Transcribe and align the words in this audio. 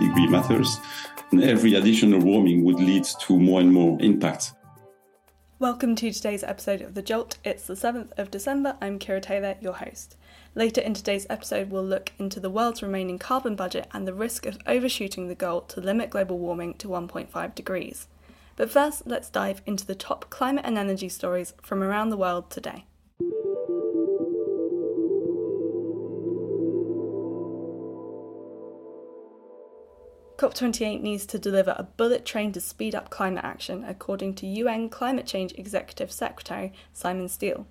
Degree 0.00 0.26
matters, 0.26 0.80
and 1.30 1.42
every 1.42 1.74
additional 1.74 2.20
warming 2.20 2.64
would 2.64 2.76
lead 2.76 3.04
to 3.04 3.38
more 3.38 3.60
and 3.60 3.72
more 3.72 3.96
impact. 4.00 4.52
Welcome 5.60 5.94
to 5.96 6.12
today's 6.12 6.42
episode 6.42 6.82
of 6.82 6.94
The 6.94 7.02
Jolt. 7.02 7.38
It's 7.44 7.66
the 7.66 7.74
7th 7.74 8.10
of 8.18 8.30
December. 8.30 8.76
I'm 8.82 8.98
Kira 8.98 9.22
Taylor, 9.22 9.56
your 9.60 9.74
host. 9.74 10.16
Later 10.56 10.80
in 10.80 10.94
today's 10.94 11.26
episode, 11.30 11.70
we'll 11.70 11.84
look 11.84 12.12
into 12.18 12.40
the 12.40 12.50
world's 12.50 12.82
remaining 12.82 13.18
carbon 13.18 13.54
budget 13.54 13.86
and 13.92 14.06
the 14.06 14.14
risk 14.14 14.46
of 14.46 14.58
overshooting 14.66 15.28
the 15.28 15.34
goal 15.36 15.60
to 15.62 15.80
limit 15.80 16.10
global 16.10 16.38
warming 16.38 16.74
to 16.74 16.88
1.5 16.88 17.54
degrees. 17.54 18.08
But 18.56 18.70
first, 18.70 19.06
let's 19.06 19.30
dive 19.30 19.62
into 19.64 19.86
the 19.86 19.94
top 19.94 20.28
climate 20.28 20.64
and 20.66 20.76
energy 20.76 21.08
stories 21.08 21.54
from 21.62 21.82
around 21.82 22.10
the 22.10 22.16
world 22.16 22.50
today. 22.50 22.84
COP28 30.44 31.00
needs 31.00 31.24
to 31.24 31.38
deliver 31.38 31.74
a 31.78 31.84
bullet 31.84 32.26
train 32.26 32.52
to 32.52 32.60
speed 32.60 32.94
up 32.94 33.08
climate 33.08 33.46
action, 33.46 33.82
according 33.82 34.34
to 34.34 34.46
UN 34.46 34.90
Climate 34.90 35.26
Change 35.26 35.54
Executive 35.56 36.12
Secretary 36.12 36.70
Simon 36.92 37.28
Stiell. 37.28 37.64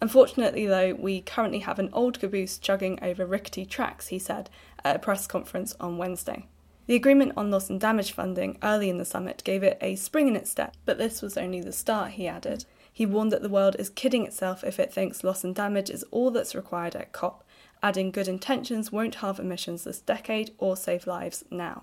Unfortunately, 0.00 0.64
though, 0.64 0.94
we 0.94 1.20
currently 1.20 1.58
have 1.58 1.78
an 1.78 1.90
old 1.92 2.18
caboose 2.18 2.56
chugging 2.56 2.98
over 3.02 3.26
rickety 3.26 3.66
tracks, 3.66 4.06
he 4.06 4.18
said 4.18 4.48
at 4.82 4.96
a 4.96 4.98
press 4.98 5.26
conference 5.26 5.76
on 5.78 5.98
Wednesday. 5.98 6.46
The 6.86 6.94
agreement 6.94 7.34
on 7.36 7.50
loss 7.50 7.68
and 7.68 7.78
damage 7.78 8.12
funding 8.12 8.56
early 8.62 8.88
in 8.88 8.96
the 8.96 9.04
summit 9.04 9.42
gave 9.44 9.62
it 9.62 9.76
a 9.82 9.94
spring 9.94 10.26
in 10.26 10.34
its 10.34 10.50
step, 10.50 10.78
but 10.86 10.96
this 10.96 11.20
was 11.20 11.36
only 11.36 11.60
the 11.60 11.72
start, 11.72 12.12
he 12.12 12.26
added. 12.26 12.64
He 12.90 13.04
warned 13.04 13.32
that 13.32 13.42
the 13.42 13.50
world 13.50 13.76
is 13.78 13.90
kidding 13.90 14.24
itself 14.24 14.64
if 14.64 14.80
it 14.80 14.94
thinks 14.94 15.24
loss 15.24 15.44
and 15.44 15.54
damage 15.54 15.90
is 15.90 16.06
all 16.10 16.30
that's 16.30 16.54
required 16.54 16.96
at 16.96 17.12
COP, 17.12 17.44
adding 17.82 18.10
good 18.10 18.28
intentions 18.28 18.90
won't 18.90 19.16
halve 19.16 19.38
emissions 19.38 19.84
this 19.84 20.00
decade 20.00 20.52
or 20.56 20.74
save 20.74 21.06
lives 21.06 21.44
now. 21.50 21.82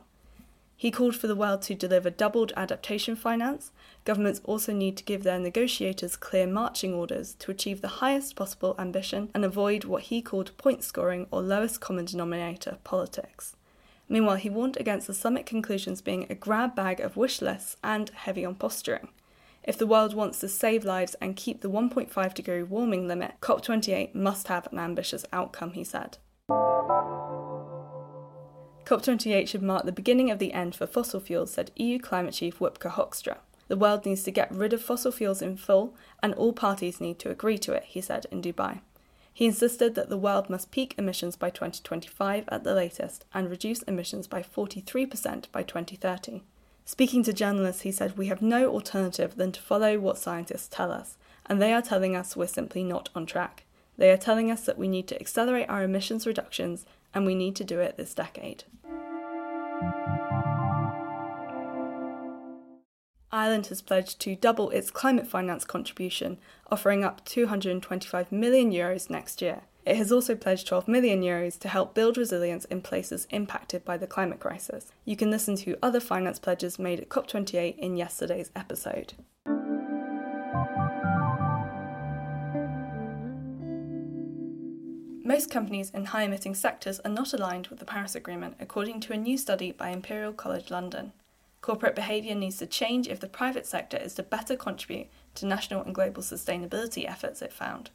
He 0.81 0.89
called 0.89 1.15
for 1.15 1.27
the 1.27 1.35
world 1.35 1.61
to 1.63 1.75
deliver 1.75 2.09
doubled 2.09 2.53
adaptation 2.57 3.15
finance. 3.15 3.71
Governments 4.03 4.41
also 4.43 4.73
need 4.73 4.97
to 4.97 5.03
give 5.03 5.21
their 5.21 5.37
negotiators 5.37 6.15
clear 6.15 6.47
marching 6.47 6.95
orders 6.95 7.35
to 7.35 7.51
achieve 7.51 7.81
the 7.81 8.01
highest 8.01 8.35
possible 8.35 8.73
ambition 8.79 9.29
and 9.35 9.45
avoid 9.45 9.83
what 9.83 10.01
he 10.01 10.23
called 10.23 10.57
point 10.57 10.83
scoring 10.83 11.27
or 11.29 11.43
lowest 11.43 11.81
common 11.81 12.05
denominator 12.05 12.79
politics. 12.83 13.55
Meanwhile, 14.09 14.37
he 14.37 14.49
warned 14.49 14.75
against 14.77 15.05
the 15.05 15.13
summit 15.13 15.45
conclusions 15.45 16.01
being 16.01 16.25
a 16.31 16.33
grab 16.33 16.73
bag 16.73 16.99
of 16.99 17.15
wish 17.15 17.43
lists 17.43 17.77
and 17.83 18.09
heavy 18.09 18.43
on 18.43 18.55
posturing. 18.55 19.09
If 19.63 19.77
the 19.77 19.85
world 19.85 20.15
wants 20.15 20.39
to 20.39 20.47
save 20.47 20.83
lives 20.83 21.15
and 21.21 21.35
keep 21.35 21.61
the 21.61 21.69
1.5 21.69 22.33
degree 22.33 22.63
warming 22.63 23.07
limit, 23.07 23.33
COP28 23.39 24.15
must 24.15 24.47
have 24.47 24.67
an 24.71 24.79
ambitious 24.79 25.25
outcome, 25.31 25.73
he 25.73 25.83
said. 25.83 26.17
COP28 28.91 29.47
should 29.47 29.61
mark 29.61 29.85
the 29.85 29.93
beginning 29.93 30.29
of 30.29 30.37
the 30.37 30.51
end 30.51 30.75
for 30.75 30.85
fossil 30.85 31.21
fuels, 31.21 31.53
said 31.53 31.71
EU 31.77 31.97
climate 31.97 32.33
chief 32.33 32.59
Wopke 32.59 32.91
Hoekstra. 32.91 33.37
The 33.69 33.77
world 33.77 34.05
needs 34.05 34.21
to 34.23 34.31
get 34.31 34.53
rid 34.53 34.73
of 34.73 34.81
fossil 34.81 35.13
fuels 35.13 35.41
in 35.41 35.55
full, 35.55 35.95
and 36.21 36.33
all 36.33 36.51
parties 36.51 36.99
need 36.99 37.17
to 37.19 37.29
agree 37.29 37.57
to 37.59 37.71
it, 37.71 37.85
he 37.85 38.01
said 38.01 38.25
in 38.31 38.41
Dubai. 38.41 38.81
He 39.33 39.45
insisted 39.45 39.95
that 39.95 40.09
the 40.09 40.17
world 40.17 40.49
must 40.49 40.71
peak 40.71 40.93
emissions 40.97 41.37
by 41.37 41.51
2025 41.51 42.43
at 42.49 42.65
the 42.65 42.75
latest 42.75 43.23
and 43.33 43.49
reduce 43.49 43.81
emissions 43.83 44.27
by 44.27 44.43
43% 44.43 45.49
by 45.53 45.63
2030. 45.63 46.41
Speaking 46.83 47.23
to 47.23 47.31
journalists, 47.31 47.83
he 47.83 47.93
said, 47.93 48.17
We 48.17 48.27
have 48.27 48.41
no 48.41 48.67
alternative 48.67 49.37
than 49.37 49.53
to 49.53 49.61
follow 49.61 49.99
what 49.99 50.17
scientists 50.17 50.67
tell 50.67 50.91
us, 50.91 51.17
and 51.45 51.61
they 51.61 51.71
are 51.71 51.81
telling 51.81 52.13
us 52.13 52.35
we're 52.35 52.47
simply 52.47 52.83
not 52.83 53.07
on 53.15 53.25
track. 53.25 53.63
They 53.95 54.11
are 54.11 54.17
telling 54.17 54.51
us 54.51 54.65
that 54.65 54.77
we 54.77 54.89
need 54.89 55.07
to 55.07 55.19
accelerate 55.21 55.69
our 55.69 55.83
emissions 55.83 56.27
reductions, 56.27 56.85
and 57.13 57.25
we 57.25 57.35
need 57.35 57.55
to 57.55 57.63
do 57.63 57.79
it 57.79 57.97
this 57.97 58.13
decade. 58.13 58.63
Ireland 63.33 63.67
has 63.67 63.81
pledged 63.81 64.19
to 64.21 64.35
double 64.35 64.69
its 64.71 64.91
climate 64.91 65.25
finance 65.25 65.63
contribution, 65.63 66.37
offering 66.69 67.03
up 67.03 67.23
225 67.23 68.31
million 68.31 68.71
euros 68.71 69.09
next 69.09 69.41
year. 69.41 69.61
It 69.85 69.95
has 69.95 70.11
also 70.11 70.35
pledged 70.35 70.67
12 70.67 70.87
million 70.87 71.21
euros 71.21 71.57
to 71.59 71.69
help 71.69 71.95
build 71.95 72.17
resilience 72.17 72.65
in 72.65 72.81
places 72.81 73.27
impacted 73.31 73.83
by 73.83 73.97
the 73.97 74.05
climate 74.05 74.39
crisis. 74.39 74.91
You 75.05 75.15
can 75.15 75.31
listen 75.31 75.55
to 75.57 75.77
other 75.81 75.99
finance 75.99 76.39
pledges 76.39 76.77
made 76.77 76.99
at 76.99 77.09
COP28 77.09 77.79
in 77.79 77.95
yesterday's 77.95 78.51
episode. 78.55 79.13
Most 85.41 85.49
companies 85.49 85.89
in 85.89 86.05
high 86.05 86.21
emitting 86.25 86.53
sectors 86.53 86.99
are 86.99 87.09
not 87.09 87.33
aligned 87.33 87.65
with 87.69 87.79
the 87.79 87.85
Paris 87.85 88.13
Agreement, 88.13 88.57
according 88.59 88.99
to 88.99 89.13
a 89.13 89.17
new 89.17 89.39
study 89.39 89.71
by 89.71 89.89
Imperial 89.89 90.33
College 90.33 90.69
London. 90.69 91.13
Corporate 91.61 91.95
behaviour 91.95 92.35
needs 92.35 92.57
to 92.57 92.67
change 92.67 93.07
if 93.07 93.19
the 93.19 93.25
private 93.25 93.65
sector 93.65 93.97
is 93.97 94.13
to 94.13 94.21
better 94.21 94.55
contribute 94.55 95.07
to 95.33 95.47
national 95.47 95.81
and 95.81 95.95
global 95.95 96.21
sustainability 96.21 97.09
efforts, 97.09 97.41
it 97.41 97.51
found. 97.51 97.89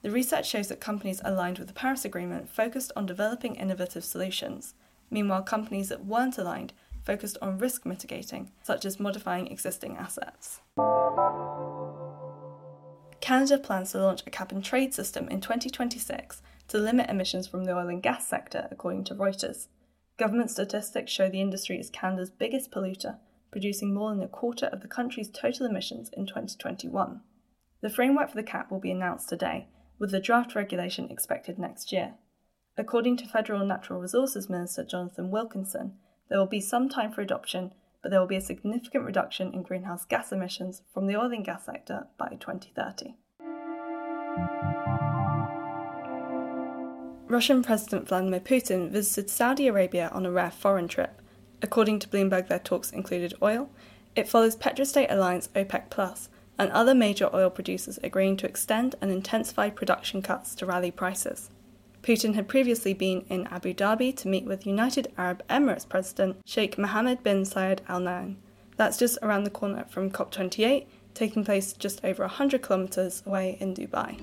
The 0.00 0.10
research 0.10 0.48
shows 0.48 0.68
that 0.68 0.80
companies 0.80 1.20
aligned 1.26 1.58
with 1.58 1.68
the 1.68 1.74
Paris 1.74 2.06
Agreement 2.06 2.48
focused 2.48 2.90
on 2.96 3.04
developing 3.04 3.56
innovative 3.56 4.02
solutions. 4.02 4.72
Meanwhile, 5.10 5.42
companies 5.42 5.90
that 5.90 6.06
weren't 6.06 6.38
aligned 6.38 6.72
focused 7.04 7.36
on 7.42 7.58
risk 7.58 7.84
mitigating, 7.84 8.50
such 8.62 8.86
as 8.86 8.98
modifying 8.98 9.48
existing 9.48 9.98
assets. 9.98 10.62
Canada 13.20 13.58
plans 13.58 13.92
to 13.92 13.98
launch 13.98 14.22
a 14.26 14.30
cap 14.30 14.52
and 14.52 14.64
trade 14.64 14.94
system 14.94 15.28
in 15.28 15.42
2026 15.42 16.40
to 16.68 16.78
limit 16.78 17.10
emissions 17.10 17.46
from 17.46 17.64
the 17.64 17.76
oil 17.76 17.88
and 17.88 18.02
gas 18.02 18.26
sector, 18.26 18.68
according 18.70 19.04
to 19.04 19.14
Reuters. 19.14 19.66
Government 20.18 20.50
statistics 20.50 21.10
show 21.10 21.28
the 21.28 21.40
industry 21.40 21.78
is 21.78 21.90
Canada's 21.90 22.30
biggest 22.30 22.70
polluter, 22.70 23.18
producing 23.50 23.94
more 23.94 24.10
than 24.10 24.22
a 24.22 24.28
quarter 24.28 24.66
of 24.66 24.82
the 24.82 24.88
country's 24.88 25.30
total 25.30 25.66
emissions 25.66 26.10
in 26.12 26.26
2021. 26.26 27.20
The 27.80 27.90
framework 27.90 28.30
for 28.30 28.36
the 28.36 28.42
cap 28.42 28.70
will 28.70 28.80
be 28.80 28.90
announced 28.90 29.28
today, 29.28 29.68
with 29.98 30.10
the 30.10 30.20
draft 30.20 30.54
regulation 30.54 31.10
expected 31.10 31.58
next 31.58 31.92
year. 31.92 32.14
According 32.76 33.16
to 33.18 33.26
Federal 33.26 33.64
Natural 33.64 34.00
Resources 34.00 34.48
Minister 34.48 34.84
Jonathan 34.84 35.30
Wilkinson, 35.30 35.94
there 36.28 36.38
will 36.38 36.46
be 36.46 36.60
some 36.60 36.88
time 36.88 37.12
for 37.12 37.22
adoption, 37.22 37.72
but 38.02 38.10
there 38.10 38.20
will 38.20 38.26
be 38.26 38.36
a 38.36 38.40
significant 38.40 39.04
reduction 39.04 39.52
in 39.54 39.62
greenhouse 39.62 40.04
gas 40.04 40.32
emissions 40.32 40.82
from 40.92 41.06
the 41.06 41.16
oil 41.16 41.32
and 41.32 41.44
gas 41.44 41.64
sector 41.64 42.06
by 42.18 42.36
2030. 42.38 43.14
Russian 47.28 47.62
President 47.62 48.08
Vladimir 48.08 48.40
Putin 48.40 48.88
visited 48.88 49.28
Saudi 49.28 49.68
Arabia 49.68 50.08
on 50.14 50.24
a 50.24 50.30
rare 50.30 50.50
foreign 50.50 50.88
trip. 50.88 51.20
According 51.60 51.98
to 51.98 52.08
Bloomberg, 52.08 52.48
their 52.48 52.58
talks 52.58 52.90
included 52.90 53.34
oil. 53.42 53.68
It 54.16 54.26
follows 54.26 54.56
Petrostate 54.56 55.12
Alliance 55.12 55.50
OPEC 55.54 55.90
Plus 55.90 56.30
and 56.58 56.72
other 56.72 56.94
major 56.94 57.28
oil 57.34 57.50
producers 57.50 57.98
agreeing 58.02 58.38
to 58.38 58.46
extend 58.46 58.94
and 59.02 59.10
intensify 59.10 59.68
production 59.68 60.22
cuts 60.22 60.54
to 60.54 60.64
rally 60.64 60.90
prices. 60.90 61.50
Putin 62.02 62.34
had 62.34 62.48
previously 62.48 62.94
been 62.94 63.26
in 63.28 63.46
Abu 63.48 63.74
Dhabi 63.74 64.16
to 64.16 64.28
meet 64.28 64.46
with 64.46 64.66
United 64.66 65.12
Arab 65.18 65.42
Emirates 65.50 65.86
President 65.86 66.38
Sheikh 66.46 66.78
Mohammed 66.78 67.22
bin 67.22 67.42
Zayed 67.42 67.80
Al 67.88 68.00
Nahyan. 68.00 68.36
That's 68.78 68.96
just 68.96 69.18
around 69.20 69.44
the 69.44 69.50
corner 69.50 69.84
from 69.90 70.10
COP28, 70.10 70.86
taking 71.12 71.44
place 71.44 71.74
just 71.74 72.02
over 72.04 72.22
100 72.22 72.62
kilometres 72.62 73.22
away 73.26 73.58
in 73.60 73.74
Dubai. 73.74 74.18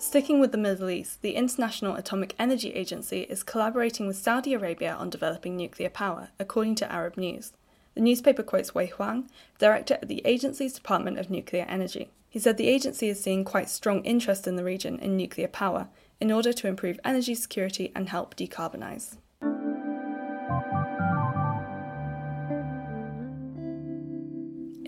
Sticking 0.00 0.38
with 0.38 0.52
the 0.52 0.58
Middle 0.58 0.90
East, 0.90 1.22
the 1.22 1.34
International 1.34 1.96
Atomic 1.96 2.34
Energy 2.38 2.70
Agency 2.72 3.22
is 3.22 3.42
collaborating 3.42 4.06
with 4.06 4.16
Saudi 4.16 4.54
Arabia 4.54 4.94
on 4.94 5.10
developing 5.10 5.56
nuclear 5.56 5.90
power, 5.90 6.28
according 6.38 6.76
to 6.76 6.90
Arab 6.90 7.16
News. 7.16 7.52
The 7.94 8.00
newspaper 8.00 8.44
quotes 8.44 8.74
Wei 8.76 8.86
Huang, 8.86 9.28
director 9.58 9.94
at 9.94 10.06
the 10.06 10.22
agency's 10.24 10.74
Department 10.74 11.18
of 11.18 11.30
Nuclear 11.30 11.66
Energy. 11.68 12.10
He 12.30 12.38
said 12.38 12.58
the 12.58 12.68
agency 12.68 13.08
is 13.08 13.20
seeing 13.20 13.44
quite 13.44 13.68
strong 13.68 14.04
interest 14.04 14.46
in 14.46 14.54
the 14.54 14.62
region 14.62 15.00
in 15.00 15.16
nuclear 15.16 15.48
power 15.48 15.88
in 16.20 16.30
order 16.30 16.52
to 16.52 16.68
improve 16.68 17.00
energy 17.04 17.34
security 17.34 17.90
and 17.96 18.08
help 18.08 18.36
decarbonise. 18.36 19.16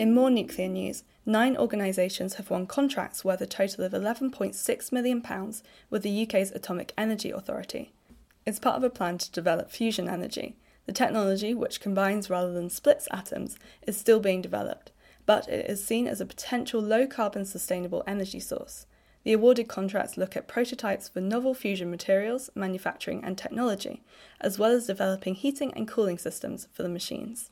In 0.01 0.15
more 0.15 0.31
nuclear 0.31 0.67
news, 0.67 1.03
nine 1.27 1.55
organisations 1.55 2.33
have 2.33 2.49
won 2.49 2.65
contracts 2.65 3.23
worth 3.23 3.39
a 3.39 3.45
total 3.45 3.83
of 3.83 3.91
£11.6 3.91 4.91
million 4.91 5.23
with 5.91 6.01
the 6.01 6.23
UK's 6.23 6.49
Atomic 6.49 6.91
Energy 6.97 7.29
Authority. 7.29 7.93
It's 8.43 8.57
part 8.57 8.77
of 8.77 8.83
a 8.83 8.89
plan 8.89 9.19
to 9.19 9.31
develop 9.31 9.69
fusion 9.69 10.09
energy. 10.09 10.55
The 10.87 10.91
technology, 10.91 11.53
which 11.53 11.79
combines 11.79 12.31
rather 12.31 12.51
than 12.51 12.71
splits 12.71 13.07
atoms, 13.11 13.59
is 13.85 13.95
still 13.95 14.19
being 14.19 14.41
developed, 14.41 14.91
but 15.27 15.47
it 15.47 15.69
is 15.69 15.85
seen 15.85 16.07
as 16.07 16.19
a 16.19 16.25
potential 16.25 16.81
low 16.81 17.05
carbon 17.05 17.45
sustainable 17.45 18.03
energy 18.07 18.39
source. 18.39 18.87
The 19.23 19.33
awarded 19.33 19.67
contracts 19.67 20.17
look 20.17 20.35
at 20.35 20.47
prototypes 20.47 21.09
for 21.09 21.21
novel 21.21 21.53
fusion 21.53 21.91
materials, 21.91 22.49
manufacturing, 22.55 23.23
and 23.23 23.37
technology, 23.37 24.01
as 24.39 24.57
well 24.57 24.71
as 24.71 24.87
developing 24.87 25.35
heating 25.35 25.71
and 25.75 25.87
cooling 25.87 26.17
systems 26.17 26.67
for 26.73 26.81
the 26.81 26.89
machines. 26.89 27.51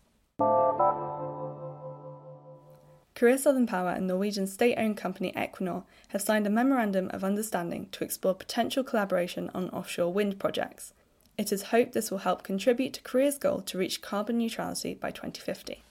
Korea 3.19 3.37
Southern 3.37 3.67
Power 3.67 3.89
and 3.89 4.07
Norwegian 4.07 4.47
state 4.47 4.77
owned 4.77 4.95
company 4.95 5.33
Equinor 5.35 5.83
have 6.07 6.21
signed 6.21 6.47
a 6.47 6.49
memorandum 6.49 7.09
of 7.09 7.21
understanding 7.21 7.89
to 7.91 8.05
explore 8.05 8.33
potential 8.33 8.81
collaboration 8.81 9.51
on 9.53 9.69
offshore 9.71 10.13
wind 10.13 10.39
projects. 10.39 10.93
It 11.37 11.51
is 11.51 11.63
hoped 11.63 11.91
this 11.91 12.11
will 12.11 12.19
help 12.19 12.43
contribute 12.43 12.93
to 12.93 13.01
Korea's 13.01 13.37
goal 13.37 13.59
to 13.63 13.77
reach 13.77 14.01
carbon 14.01 14.37
neutrality 14.37 14.93
by 14.93 15.11
2050. 15.11 15.83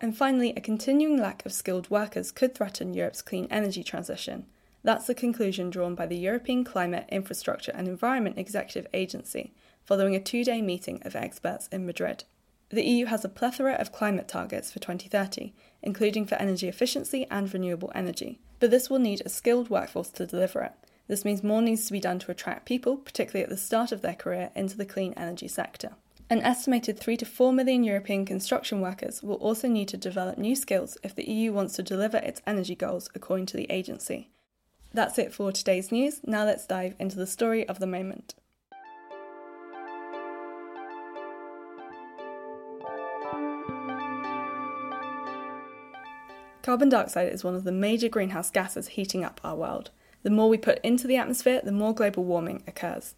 And 0.00 0.16
finally, 0.16 0.54
a 0.56 0.62
continuing 0.62 1.18
lack 1.18 1.44
of 1.44 1.52
skilled 1.52 1.90
workers 1.90 2.32
could 2.32 2.54
threaten 2.54 2.94
Europe's 2.94 3.20
clean 3.20 3.46
energy 3.50 3.84
transition. 3.84 4.46
That's 4.82 5.06
the 5.06 5.14
conclusion 5.14 5.68
drawn 5.68 5.94
by 5.94 6.06
the 6.06 6.16
European 6.16 6.64
Climate, 6.64 7.04
Infrastructure 7.10 7.72
and 7.74 7.86
Environment 7.86 8.38
Executive 8.38 8.86
Agency 8.94 9.52
following 9.84 10.14
a 10.14 10.20
two 10.20 10.42
day 10.42 10.62
meeting 10.62 11.02
of 11.02 11.14
experts 11.14 11.68
in 11.70 11.84
Madrid. 11.84 12.24
The 12.72 12.84
EU 12.84 13.04
has 13.04 13.22
a 13.22 13.28
plethora 13.28 13.74
of 13.74 13.92
climate 13.92 14.28
targets 14.28 14.72
for 14.72 14.78
2030, 14.78 15.52
including 15.82 16.24
for 16.24 16.36
energy 16.36 16.68
efficiency 16.68 17.26
and 17.30 17.52
renewable 17.52 17.92
energy, 17.94 18.40
but 18.60 18.70
this 18.70 18.88
will 18.88 18.98
need 18.98 19.20
a 19.20 19.28
skilled 19.28 19.68
workforce 19.68 20.08
to 20.12 20.24
deliver 20.24 20.62
it. 20.62 20.72
This 21.06 21.22
means 21.22 21.42
more 21.42 21.60
needs 21.60 21.84
to 21.84 21.92
be 21.92 22.00
done 22.00 22.18
to 22.20 22.30
attract 22.30 22.64
people, 22.64 22.96
particularly 22.96 23.44
at 23.44 23.50
the 23.50 23.58
start 23.58 23.92
of 23.92 24.00
their 24.00 24.14
career, 24.14 24.50
into 24.54 24.78
the 24.78 24.86
clean 24.86 25.12
energy 25.18 25.48
sector. 25.48 25.90
An 26.30 26.40
estimated 26.40 26.98
3 26.98 27.18
to 27.18 27.26
4 27.26 27.52
million 27.52 27.84
European 27.84 28.24
construction 28.24 28.80
workers 28.80 29.22
will 29.22 29.36
also 29.36 29.68
need 29.68 29.88
to 29.88 29.98
develop 29.98 30.38
new 30.38 30.56
skills 30.56 30.96
if 31.02 31.14
the 31.14 31.28
EU 31.28 31.52
wants 31.52 31.76
to 31.76 31.82
deliver 31.82 32.16
its 32.16 32.40
energy 32.46 32.74
goals, 32.74 33.10
according 33.14 33.44
to 33.46 33.58
the 33.58 33.70
agency. 33.70 34.30
That's 34.94 35.18
it 35.18 35.34
for 35.34 35.52
today's 35.52 35.92
news. 35.92 36.22
Now 36.24 36.46
let's 36.46 36.66
dive 36.66 36.94
into 36.98 37.16
the 37.16 37.26
story 37.26 37.68
of 37.68 37.80
the 37.80 37.86
moment. 37.86 38.34
Carbon 46.72 46.88
dioxide 46.88 47.30
is 47.30 47.44
one 47.44 47.54
of 47.54 47.64
the 47.64 47.70
major 47.70 48.08
greenhouse 48.08 48.50
gases 48.50 48.88
heating 48.88 49.22
up 49.26 49.42
our 49.44 49.54
world. 49.54 49.90
The 50.22 50.30
more 50.30 50.48
we 50.48 50.56
put 50.56 50.80
into 50.82 51.06
the 51.06 51.18
atmosphere, 51.18 51.60
the 51.62 51.70
more 51.70 51.94
global 51.94 52.24
warming 52.24 52.62
occurs. 52.66 53.14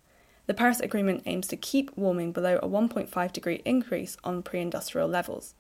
The 0.46 0.54
Paris 0.54 0.80
Agreement 0.80 1.22
aims 1.24 1.46
to 1.46 1.56
keep 1.56 1.96
warming 1.96 2.32
below 2.32 2.58
a 2.60 2.68
1.5 2.68 3.32
degree 3.32 3.62
increase 3.64 4.16
on 4.24 4.42
pre 4.42 4.58
industrial 4.58 5.06
levels. 5.06 5.54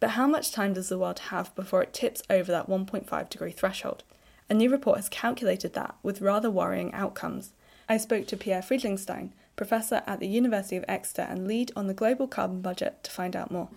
But 0.00 0.10
how 0.10 0.26
much 0.26 0.52
time 0.52 0.74
does 0.74 0.90
the 0.90 0.98
world 0.98 1.18
have 1.30 1.54
before 1.54 1.82
it 1.82 1.94
tips 1.94 2.22
over 2.28 2.52
that 2.52 2.68
1.5 2.68 3.30
degree 3.30 3.52
threshold? 3.52 4.04
A 4.50 4.52
new 4.52 4.68
report 4.68 4.98
has 4.98 5.08
calculated 5.08 5.72
that 5.72 5.94
with 6.02 6.20
rather 6.20 6.50
worrying 6.50 6.92
outcomes. 6.92 7.54
I 7.88 7.96
spoke 7.96 8.26
to 8.26 8.36
Pierre 8.36 8.60
Friedlingstein, 8.60 9.30
professor 9.56 10.02
at 10.06 10.20
the 10.20 10.28
University 10.28 10.76
of 10.76 10.84
Exeter 10.86 11.22
and 11.22 11.48
lead 11.48 11.72
on 11.74 11.86
the 11.86 11.94
global 11.94 12.28
carbon 12.28 12.60
budget, 12.60 13.02
to 13.04 13.10
find 13.10 13.34
out 13.34 13.50
more. 13.50 13.70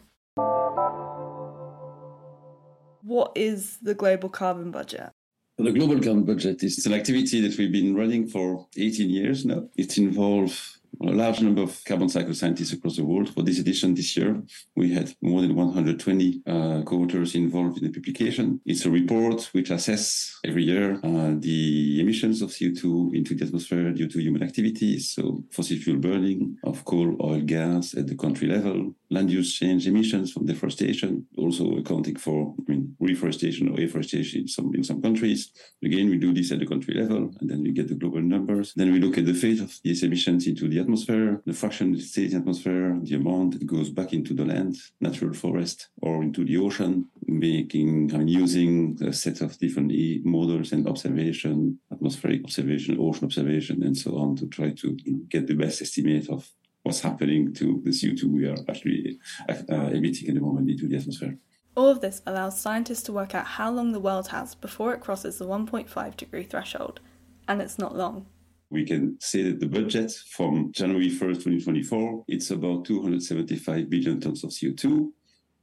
What 3.03 3.33
is 3.35 3.79
the 3.81 3.93
global 3.93 4.29
carbon 4.29 4.71
budget? 4.71 5.09
The 5.57 5.73
global 5.73 5.99
carbon 5.99 6.23
budget 6.23 6.63
is 6.63 6.85
an 6.85 6.93
activity 6.93 7.41
that 7.41 7.57
we've 7.57 7.71
been 7.71 7.95
running 7.95 8.27
for 8.27 8.65
18 8.77 9.09
years 9.09 9.45
now. 9.45 9.67
It 9.75 9.97
involves 9.97 10.79
a 11.01 11.11
large 11.11 11.41
number 11.41 11.61
of 11.61 11.83
carbon 11.85 12.07
cycle 12.07 12.33
scientists 12.33 12.71
across 12.71 12.95
the 12.95 13.03
world. 13.03 13.33
For 13.33 13.43
this 13.43 13.59
edition 13.59 13.93
this 13.93 14.15
year, 14.15 14.41
we 14.75 14.93
had 14.93 15.13
more 15.21 15.41
than 15.41 15.55
120 15.55 16.43
uh, 16.45 16.81
co-authors 16.83 17.35
involved 17.35 17.77
in 17.77 17.83
the 17.83 17.91
publication. 17.91 18.61
It's 18.65 18.85
a 18.85 18.91
report 18.91 19.49
which 19.51 19.69
assesses 19.69 20.35
every 20.45 20.63
year 20.63 20.99
uh, 21.03 21.33
the 21.37 21.99
emissions 21.99 22.41
of 22.41 22.51
CO2 22.51 23.15
into 23.15 23.35
the 23.35 23.45
atmosphere 23.45 23.91
due 23.91 24.07
to 24.07 24.21
human 24.21 24.43
activities, 24.43 25.09
so 25.09 25.43
fossil 25.51 25.77
fuel 25.77 25.97
burning 25.97 26.57
of 26.63 26.85
coal, 26.85 27.17
oil, 27.21 27.41
gas 27.41 27.95
at 27.95 28.07
the 28.07 28.15
country 28.15 28.47
level, 28.47 28.95
land 29.13 29.29
use 29.29 29.53
change 29.53 29.87
emissions 29.87 30.31
from 30.31 30.45
deforestation, 30.45 31.25
also 31.37 31.77
accounting 31.77 32.15
for 32.15 32.55
I 32.59 32.71
mean, 32.71 32.95
reforestation 32.99 33.69
or 33.69 33.79
afforestation 33.79 34.41
in 34.41 34.47
some, 34.47 34.73
in 34.75 34.83
some 34.83 35.01
countries. 35.01 35.51
Again, 35.83 36.09
we 36.09 36.17
do 36.17 36.33
this 36.33 36.51
at 36.51 36.59
the 36.59 36.65
country 36.65 36.93
level, 36.95 37.31
and 37.39 37.49
then 37.49 37.61
we 37.61 37.71
get 37.71 37.87
the 37.87 37.95
global 37.95 38.21
numbers. 38.21 38.73
Then 38.75 38.91
we 38.91 38.99
look 38.99 39.17
at 39.17 39.25
the 39.25 39.33
fate 39.33 39.61
of 39.61 39.79
these 39.83 40.03
emissions 40.03 40.47
into 40.47 40.67
the 40.67 40.79
atmosphere, 40.79 41.41
the 41.45 41.53
fraction 41.53 41.91
that 41.93 42.01
stays 42.01 42.33
in 42.33 42.39
the 42.39 42.43
atmosphere, 42.43 42.99
the 43.03 43.15
amount 43.15 43.59
that 43.59 43.65
goes 43.65 43.89
back 43.89 44.13
into 44.13 44.33
the 44.33 44.45
land, 44.45 44.75
natural 44.99 45.33
forest, 45.33 45.89
or 46.01 46.23
into 46.23 46.43
the 46.43 46.57
ocean, 46.57 47.07
making, 47.27 48.13
I 48.13 48.17
mean, 48.17 48.27
using 48.27 48.97
a 49.01 49.13
set 49.13 49.41
of 49.41 49.57
different 49.59 49.91
models 50.25 50.71
and 50.71 50.87
observation, 50.87 51.79
atmospheric 51.91 52.43
observation, 52.43 52.97
ocean 52.99 53.25
observation, 53.25 53.83
and 53.83 53.97
so 53.97 54.17
on 54.17 54.35
to 54.37 54.47
try 54.47 54.71
to 54.71 54.97
get 55.29 55.47
the 55.47 55.55
best 55.55 55.81
estimate 55.81 56.29
of 56.29 56.49
what's 56.83 57.01
happening 57.01 57.53
to 57.53 57.81
the 57.83 57.89
CO2 57.89 58.23
we 58.25 58.45
are 58.47 58.57
actually 58.69 59.17
uh, 59.49 59.73
emitting 59.91 60.29
at 60.29 60.35
the 60.35 60.41
moment 60.41 60.69
into 60.69 60.87
the 60.87 60.97
atmosphere. 60.97 61.37
All 61.75 61.89
of 61.89 62.01
this 62.01 62.21
allows 62.27 62.59
scientists 62.59 63.01
to 63.03 63.13
work 63.13 63.33
out 63.33 63.45
how 63.45 63.71
long 63.71 63.91
the 63.91 63.99
world 63.99 64.27
has 64.27 64.53
before 64.53 64.93
it 64.93 65.01
crosses 65.01 65.39
the 65.39 65.47
1.5 65.47 66.17
degree 66.17 66.43
threshold, 66.43 66.99
and 67.47 67.61
it's 67.61 67.79
not 67.79 67.95
long. 67.95 68.27
We 68.69 68.85
can 68.85 69.17
say 69.19 69.43
that 69.43 69.59
the 69.59 69.67
budget 69.67 70.11
from 70.31 70.71
January 70.71 71.09
1st, 71.09 71.43
2024, 71.43 72.25
it's 72.27 72.51
about 72.51 72.85
275 72.85 73.89
billion 73.89 74.19
tons 74.19 74.43
of 74.43 74.51
CO2. 74.51 75.09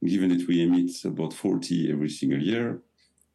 Given 0.03 0.29
that 0.29 0.47
we 0.47 0.63
emit 0.63 0.91
about 1.05 1.33
40 1.33 1.91
every 1.91 2.09
single 2.09 2.41
year, 2.41 2.81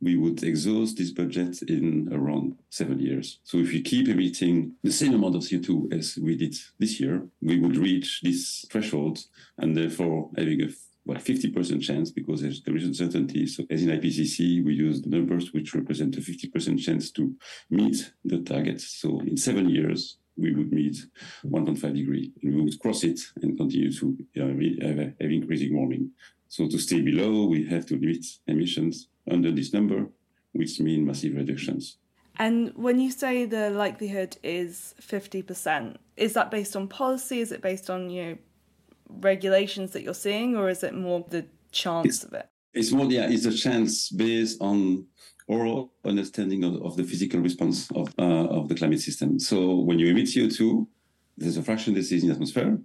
we 0.01 0.17
would 0.17 0.43
exhaust 0.43 0.99
this 0.99 1.11
budget 1.11 1.63
in 1.63 2.09
around 2.13 2.57
seven 2.71 2.99
years. 2.99 3.41
So 3.45 3.59
if 3.59 3.73
we 3.73 3.83
keep 3.83 4.09
emitting 4.09 4.73
the 4.83 4.93
same 4.93 5.15
amount 5.15 5.37
of 5.37 5.43
CO2 5.43 5.93
as 5.93 6.19
we 6.19 6.37
did 6.37 6.55
this 6.79 7.01
year, 7.01 7.27
we 7.41 7.59
would 7.59 7.77
reach 7.77 8.21
this 8.23 8.67
threshold 8.71 9.19
and 9.59 9.77
therefore 9.77 10.31
having 10.37 10.63
a 10.63 10.69
well, 11.07 11.19
50% 11.19 11.81
chance 11.83 12.11
because 12.11 12.41
there 12.41 12.77
is 12.77 12.85
uncertainty. 12.85 13.47
So 13.47 13.65
as 13.71 13.83
in 13.83 13.91
IPCC, 13.91 14.65
we 14.65 14.75
use 14.75 15.01
the 15.01 15.09
numbers 15.09 15.53
which 15.53 15.73
represent 15.73 16.17
a 16.17 16.21
50% 16.21 16.81
chance 16.81 17.13
to 17.13 17.33
meet 17.71 18.13
the 18.25 18.39
target. 18.39 18.81
So 18.81 19.21
in 19.21 19.37
seven 19.37 19.69
years, 19.69 20.19
we 20.37 20.53
would 20.53 20.73
meet 20.73 20.97
1.5 21.45 21.95
degree 21.95 22.33
and 22.43 22.55
we 22.55 22.61
would 22.61 22.79
cross 22.81 23.05
it 23.05 23.21
and 23.41 23.57
continue 23.57 23.93
to 23.93 24.17
uh, 24.37 24.87
have, 24.87 24.99
have 24.99 25.31
increasing 25.31 25.77
warming. 25.77 26.11
So 26.49 26.69
to 26.69 26.79
stay 26.79 27.01
below, 27.01 27.47
we 27.47 27.65
have 27.67 27.87
to 27.87 27.95
limit 27.99 28.27
emissions 28.47 29.09
under 29.31 29.51
this 29.51 29.73
number, 29.73 30.07
which 30.53 30.81
mean 30.81 31.07
massive 31.07 31.35
reductions. 31.35 31.99
And 32.39 32.73
when 32.75 33.01
you 33.01 33.11
say 33.11 33.47
the 33.47 33.71
likelihood 33.71 34.37
is 34.43 34.95
50%, 35.01 35.97
is 36.17 36.35
that 36.35 36.51
based 36.51 36.77
on 36.77 36.87
policy? 36.89 37.41
Is 37.41 37.51
it 37.51 37.63
based 37.63 37.89
on, 37.89 38.11
you 38.11 38.25
know, 38.25 38.39
regulations 39.09 39.93
that 39.93 40.03
you're 40.03 40.15
seeing, 40.15 40.57
or 40.57 40.69
is 40.69 40.83
it 40.83 40.95
more 40.95 41.25
the 41.29 41.47
chance 41.73 42.07
it's, 42.07 42.25
of 42.25 42.35
it? 42.35 42.49
It's 42.75 42.93
more, 42.93 43.07
yeah, 43.11 43.29
it's 43.31 43.47
a 43.47 43.57
chance 43.57 44.11
based 44.11 44.61
on 44.61 45.07
our 45.51 45.89
understanding 46.05 46.65
of, 46.65 46.83
of 46.83 46.97
the 46.97 47.05
physical 47.05 47.41
response 47.41 47.91
of, 47.93 48.13
uh, 48.19 48.23
of 48.23 48.69
the 48.69 48.75
climate 48.75 49.01
system. 49.01 49.39
So 49.39 49.77
when 49.77 49.99
you 49.99 50.09
emit 50.09 50.27
CO2, 50.27 50.87
there's 51.39 51.57
a 51.57 51.63
fraction 51.63 51.95
that 51.95 52.05
stays 52.05 52.23
in 52.23 52.29
the 52.29 52.35
atmosphere. 52.35 52.79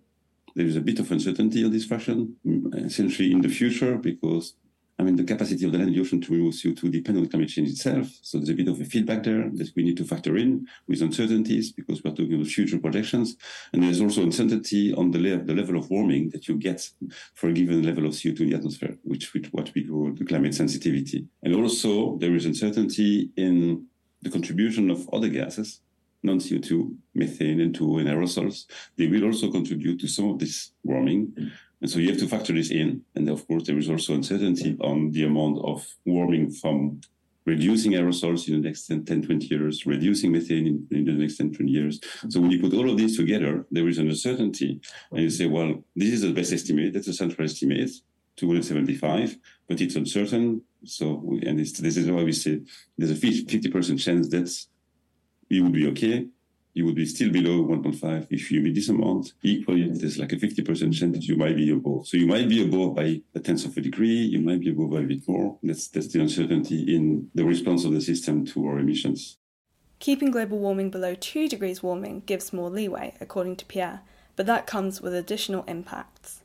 There 0.55 0.65
is 0.65 0.75
a 0.75 0.81
bit 0.81 0.99
of 0.99 1.11
uncertainty 1.11 1.63
on 1.63 1.71
this 1.71 1.85
fraction, 1.85 2.35
mm, 2.45 2.85
essentially 2.85 3.31
in 3.31 3.41
the 3.41 3.49
future, 3.49 3.97
because 3.97 4.53
I 5.01 5.03
mean, 5.03 5.15
the 5.15 5.23
capacity 5.23 5.65
of 5.65 5.71
the 5.71 5.79
land 5.79 5.87
and 5.87 5.97
the 5.97 6.01
ocean 6.01 6.21
to 6.21 6.31
remove 6.31 6.53
CO2 6.53 6.91
depend 6.91 7.17
on 7.17 7.27
climate 7.27 7.49
change 7.49 7.71
itself. 7.71 8.07
So 8.21 8.37
there's 8.37 8.49
a 8.49 8.53
bit 8.53 8.67
of 8.67 8.79
a 8.79 8.85
feedback 8.85 9.23
there 9.23 9.49
that 9.55 9.71
we 9.75 9.81
need 9.81 9.97
to 9.97 10.03
factor 10.03 10.37
in 10.37 10.67
with 10.87 11.01
uncertainties 11.01 11.71
because 11.71 12.03
we're 12.03 12.11
talking 12.11 12.35
about 12.35 12.45
future 12.45 12.77
projections. 12.77 13.35
And 13.73 13.81
there's 13.81 13.99
also 13.99 14.21
uncertainty 14.21 14.93
on 14.93 15.09
the, 15.09 15.17
le- 15.17 15.43
the 15.43 15.55
level 15.55 15.75
of 15.75 15.89
warming 15.89 16.29
that 16.33 16.47
you 16.47 16.55
get 16.55 16.87
for 17.33 17.49
a 17.49 17.53
given 17.53 17.81
level 17.81 18.05
of 18.05 18.11
CO2 18.11 18.41
in 18.41 18.49
the 18.51 18.55
atmosphere, 18.57 18.95
which, 19.01 19.33
which 19.33 19.47
what 19.47 19.71
we 19.73 19.87
call 19.87 20.13
the 20.13 20.23
climate 20.23 20.53
sensitivity. 20.53 21.25
And 21.41 21.55
also 21.55 22.17
there 22.19 22.35
is 22.35 22.45
uncertainty 22.45 23.31
in 23.35 23.87
the 24.21 24.29
contribution 24.29 24.91
of 24.91 25.09
other 25.11 25.29
gases 25.29 25.81
non-CO2, 26.23 26.95
methane, 27.15 27.59
and 27.61 27.73
2 27.73 27.97
and 27.97 28.07
aerosols, 28.07 28.65
they 28.95 29.07
will 29.07 29.23
also 29.23 29.49
contribute 29.49 29.99
to 29.99 30.07
some 30.07 30.29
of 30.29 30.37
this 30.37 30.71
warming. 30.83 31.33
And 31.81 31.89
so 31.89 31.99
you 31.99 32.09
have 32.09 32.19
to 32.19 32.27
factor 32.27 32.53
this 32.53 32.71
in. 32.71 33.01
And 33.15 33.27
of 33.29 33.47
course, 33.47 33.65
there 33.65 33.77
is 33.77 33.89
also 33.89 34.13
uncertainty 34.13 34.77
on 34.81 35.11
the 35.11 35.23
amount 35.23 35.59
of 35.63 35.85
warming 36.05 36.51
from 36.51 37.01
reducing 37.45 37.93
aerosols 37.93 38.47
in 38.47 38.61
the 38.61 38.67
next 38.67 38.85
10, 38.85 39.03
10 39.05 39.23
20 39.23 39.47
years, 39.47 39.85
reducing 39.85 40.31
methane 40.31 40.67
in, 40.67 40.87
in, 40.91 41.05
the 41.05 41.13
next 41.13 41.37
10, 41.37 41.53
20 41.53 41.71
years. 41.71 41.99
So 42.29 42.39
when 42.39 42.51
you 42.51 42.61
put 42.61 42.73
all 42.73 42.89
of 42.89 42.97
these 42.97 43.17
together, 43.17 43.65
there 43.71 43.87
is 43.87 43.97
an 43.97 44.09
uncertainty. 44.09 44.79
And 45.11 45.21
you 45.21 45.29
say, 45.31 45.47
well, 45.47 45.83
this 45.95 46.13
is 46.13 46.21
the 46.21 46.33
best 46.33 46.53
estimate. 46.53 46.93
That's 46.93 47.07
a 47.07 47.13
central 47.13 47.45
estimate, 47.45 47.89
275, 48.37 49.37
but 49.67 49.81
it's 49.81 49.95
uncertain. 49.95 50.61
So, 50.85 51.13
we, 51.23 51.41
and 51.41 51.59
this 51.59 51.79
is 51.79 52.09
why 52.09 52.23
we 52.23 52.31
say 52.31 52.61
there's 52.97 53.11
a 53.11 53.15
50% 53.15 53.99
chance 53.99 54.27
that 54.29 54.65
you 55.49 55.63
would 55.63 55.73
be 55.73 55.87
okay 55.87 56.27
you 56.73 56.85
would 56.85 56.95
be 56.95 57.05
still 57.05 57.31
below 57.31 57.63
1.5 57.63 58.27
if 58.29 58.51
you 58.51 58.61
meet 58.61 58.75
this 58.75 58.89
amount. 58.89 59.33
Equally, 59.43 59.89
there's 59.89 60.17
like 60.17 60.31
a 60.31 60.37
50% 60.37 60.63
chance 60.93 60.99
that 60.99 61.23
you 61.23 61.35
might 61.35 61.55
be 61.55 61.69
above. 61.71 62.07
So 62.07 62.17
you 62.17 62.27
might 62.27 62.47
be 62.47 62.63
above 62.63 62.95
by 62.95 63.21
a 63.35 63.39
tenth 63.39 63.65
of 63.65 63.75
a 63.77 63.81
degree, 63.81 64.07
you 64.07 64.39
might 64.39 64.61
be 64.61 64.69
above 64.69 64.91
by 64.91 64.99
a 64.99 65.03
bit 65.03 65.27
more. 65.27 65.57
That's, 65.63 65.87
that's 65.87 66.07
the 66.07 66.21
uncertainty 66.21 66.95
in 66.95 67.29
the 67.35 67.43
response 67.45 67.85
of 67.85 67.91
the 67.91 68.01
system 68.01 68.45
to 68.47 68.67
our 68.67 68.79
emissions. 68.79 69.37
Keeping 69.99 70.31
global 70.31 70.59
warming 70.59 70.89
below 70.89 71.13
2 71.13 71.47
degrees 71.47 71.83
warming 71.83 72.23
gives 72.25 72.53
more 72.53 72.69
leeway, 72.69 73.15
according 73.21 73.55
to 73.57 73.65
Pierre, 73.65 74.01
but 74.35 74.47
that 74.47 74.65
comes 74.65 75.01
with 75.01 75.13
additional 75.13 75.63
impacts. 75.67 76.41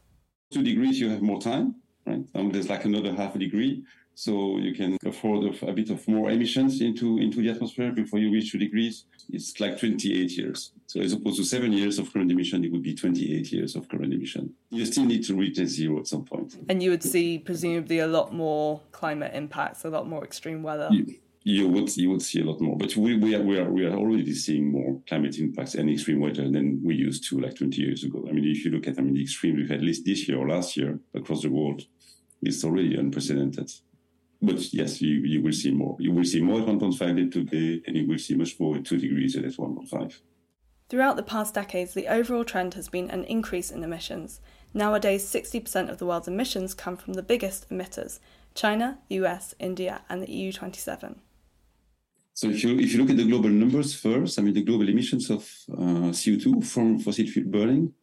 2 0.52 0.62
degrees, 0.62 1.00
you 1.00 1.09
have 1.09 1.23
more 1.23 1.40
time 1.40 1.76
right? 2.06 2.25
Um, 2.35 2.50
there's 2.50 2.71
like 2.71 2.85
another 2.85 3.12
half 3.12 3.35
a 3.35 3.38
degree. 3.38 3.85
So 4.19 4.57
you 4.57 4.75
can 4.75 4.97
afford 5.05 5.45
a, 5.45 5.67
a, 5.67 5.75
bit 5.75 5.91
of 5.91 6.09
more 6.09 6.31
emissions 6.31 6.81
into, 6.81 7.19
into 7.19 7.43
the 7.43 7.51
atmosphere 7.51 7.93
before 7.93 8.19
you 8.19 8.33
reach 8.33 8.51
two 8.51 8.57
degrees. 8.57 9.05
It's 9.31 9.61
like 9.61 9.79
28 9.79 10.39
years. 10.39 10.73
So 10.87 11.03
as 11.03 11.13
opposed 11.13 11.37
to 11.37 11.45
seven 11.45 11.71
years 11.71 11.99
of 11.99 12.11
current 12.11 12.33
emission, 12.33 12.65
it 12.65 12.73
would 12.73 12.83
be 12.83 12.95
28 12.95 13.53
years 13.53 13.77
of 13.77 13.91
current 13.91 14.15
emission. 14.15 14.55
You 14.71 14.87
still 14.87 15.05
need 15.05 15.23
to 15.27 15.35
reach 15.35 15.59
net 15.59 15.69
zero 15.69 15.99
at 15.99 16.07
some 16.07 16.25
point. 16.25 16.57
And 16.71 16.83
you 16.83 16.89
would 16.93 17.03
see 17.03 17.39
presumably 17.39 17.99
a 17.99 18.07
lot 18.07 18.33
more 18.33 18.81
climate 18.91 19.33
impacts, 19.35 19.85
a 19.85 19.91
lot 19.91 20.09
more 20.09 20.25
extreme 20.25 20.63
weather. 20.63 20.89
You, 20.91 21.15
you 21.43 21.69
would 21.69 21.95
you 21.95 22.11
would 22.11 22.23
see 22.23 22.41
a 22.41 22.45
lot 22.45 22.59
more, 22.61 22.77
but 22.77 22.97
we, 22.97 23.19
we 23.19 23.35
are 23.35 23.43
we 23.43 23.59
are 23.59 23.71
we 23.71 23.85
are 23.85 23.95
already 23.95 24.35
seeing 24.35 24.73
more 24.73 25.01
climate 25.07 25.39
impacts 25.39 25.75
and 25.75 25.91
extreme 25.91 26.21
weather 26.21 26.51
than 26.51 26.81
we 26.83 26.95
used 26.95 27.29
to 27.29 27.39
like 27.39 27.55
20 27.55 27.81
years 27.81 28.03
ago. 28.03 28.25
I 28.29 28.33
mean, 28.33 28.47
if 28.47 28.65
you 28.65 28.71
look 28.71 28.89
at 28.89 28.99
I 28.99 29.03
mean 29.03 29.15
the 29.15 29.23
extreme 29.23 29.57
we've 29.57 29.69
had 29.69 29.79
at 29.79 29.85
least 29.85 30.07
this 30.07 30.27
year 30.27 30.39
or 30.39 30.49
last 30.49 30.77
year 30.77 30.99
across 31.15 31.43
the 31.43 31.51
world, 31.51 31.83
it's 32.43 32.65
already 32.65 32.97
unprecedented. 32.97 33.71
But 34.43 34.73
yes, 34.73 35.00
you, 35.00 35.19
you 35.21 35.43
will 35.43 35.52
see 35.52 35.71
more. 35.71 35.97
You 35.99 36.12
will 36.12 36.25
see 36.25 36.40
more 36.40 36.61
at 36.61 36.66
1.5 36.66 36.99
than 36.99 37.31
today, 37.31 37.83
and 37.87 37.97
you 37.97 38.07
will 38.07 38.19
see 38.19 38.35
much 38.35 38.59
more 38.61 38.76
at 38.76 38.85
2 38.85 38.99
degrees 38.99 39.35
than 39.35 39.45
at 39.45 39.52
1.5. 39.52 40.21
Throughout 40.88 41.16
the 41.16 41.23
past 41.23 41.55
decades, 41.55 41.95
the 41.95 42.07
overall 42.07 42.45
trend 42.45 42.75
has 42.75 42.88
been 42.88 43.11
an 43.11 43.25
increase 43.25 43.71
in 43.71 43.83
emissions. 43.83 44.40
Nowadays, 44.73 45.25
60% 45.25 45.90
of 45.90 45.99
the 45.99 46.07
world's 46.07 46.28
emissions 46.28 46.75
come 46.75 46.97
from 46.97 47.14
the 47.14 47.23
biggest 47.23 47.69
emitters 47.71 48.21
China, 48.55 48.99
the 49.09 49.16
US, 49.16 49.55
India, 49.59 50.02
and 50.09 50.23
the 50.23 50.31
EU 50.31 50.52
27. 50.52 51.21
So 52.33 52.49
if 52.49 52.62
you 52.62 52.78
if 52.78 52.93
you 52.93 52.99
look 53.00 53.11
at 53.11 53.16
the 53.16 53.26
global 53.26 53.49
numbers 53.49 53.95
first, 53.95 54.38
I 54.38 54.43
mean 54.43 54.52
the 54.52 54.62
global 54.62 54.88
emissions 54.88 55.31
of 55.31 55.43
uh, 55.73 56.12
CO2 56.12 56.64
from 56.64 56.99
fossil 56.99 57.26
fuel 57.26 57.49
burning 57.49 57.95